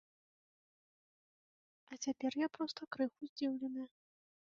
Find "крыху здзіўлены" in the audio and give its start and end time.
2.97-3.83